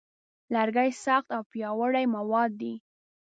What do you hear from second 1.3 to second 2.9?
او پیاوړی مواد دی.